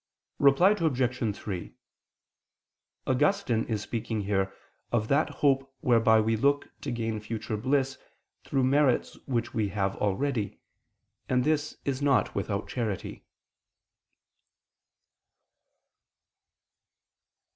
[0.39, 1.35] Reply Obj.
[1.37, 1.75] 3:
[3.05, 4.51] Augustine is speaking here
[4.91, 7.99] of that hope whereby we look to gain future bliss
[8.43, 10.57] through merits which we have already;
[11.29, 13.27] and this is not without charity.